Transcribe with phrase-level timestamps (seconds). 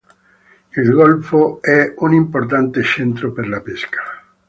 [0.71, 4.01] Il golfo è un importante centro per la pesca.